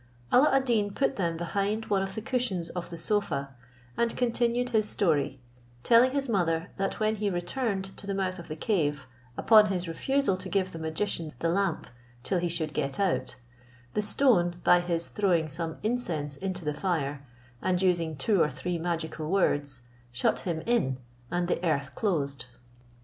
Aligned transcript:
Alla 0.31 0.49
ad 0.51 0.65
Deen 0.65 0.95
put 0.95 1.15
them 1.15 1.37
behind 1.37 1.85
one 1.85 2.01
of 2.01 2.15
the 2.15 2.23
cushions 2.23 2.69
of 2.69 2.89
the 2.89 2.97
sofa, 2.97 3.49
and 3.95 4.17
continued 4.17 4.69
his 4.69 4.89
story, 4.89 5.39
telling 5.83 6.09
his 6.09 6.27
mother, 6.27 6.69
that 6.77 6.99
when 6.99 7.17
he 7.17 7.29
returned 7.29 7.95
to 7.97 8.07
the 8.07 8.15
mouth 8.15 8.39
of 8.39 8.47
the 8.47 8.55
cave, 8.55 9.05
upon 9.37 9.67
his 9.67 9.87
refusal 9.87 10.35
to 10.37 10.49
give 10.49 10.71
the 10.71 10.79
magician 10.79 11.33
the 11.37 11.49
lamp 11.49 11.85
till 12.23 12.39
he 12.39 12.49
should 12.49 12.73
get 12.73 12.99
out, 12.99 13.35
the 13.93 14.01
stone, 14.01 14.59
by 14.63 14.79
his 14.79 15.07
throwing 15.07 15.47
some 15.47 15.77
incense 15.83 16.35
into 16.35 16.65
the 16.65 16.73
fire, 16.73 17.23
and 17.61 17.83
using 17.83 18.15
two 18.15 18.41
or 18.41 18.49
three 18.49 18.79
magical 18.79 19.29
words, 19.29 19.81
shut 20.11 20.39
him 20.39 20.63
in, 20.65 20.97
and 21.29 21.47
the 21.47 21.63
earth 21.63 21.93
closed. 21.93 22.45